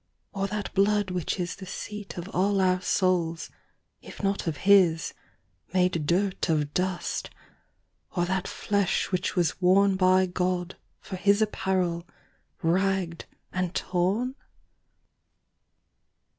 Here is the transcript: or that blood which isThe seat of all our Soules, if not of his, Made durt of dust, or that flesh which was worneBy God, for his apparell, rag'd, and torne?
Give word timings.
or 0.33 0.47
that 0.47 0.73
blood 0.73 1.11
which 1.11 1.35
isThe 1.35 1.67
seat 1.67 2.17
of 2.17 2.27
all 2.29 2.59
our 2.59 2.81
Soules, 2.81 3.51
if 4.01 4.23
not 4.23 4.47
of 4.47 4.57
his, 4.65 5.13
Made 5.75 6.07
durt 6.07 6.49
of 6.49 6.73
dust, 6.73 7.29
or 8.15 8.25
that 8.25 8.47
flesh 8.47 9.11
which 9.11 9.35
was 9.35 9.53
worneBy 9.61 10.33
God, 10.33 10.75
for 11.01 11.17
his 11.17 11.39
apparell, 11.39 12.07
rag'd, 12.63 13.25
and 13.53 13.75
torne? 13.75 14.33